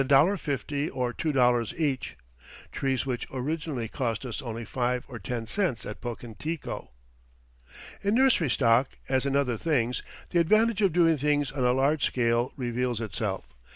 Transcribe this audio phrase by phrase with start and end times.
[0.39, 2.17] 50 or $2.00 each,
[2.71, 6.89] trees which originally cost us only five or ten cents at Pocantico.
[8.01, 10.01] In nursery stock, as in other things,
[10.31, 13.45] the advantage of doing things on a large scale reveals itself.